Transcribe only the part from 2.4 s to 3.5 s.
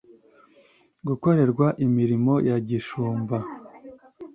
ya gishumba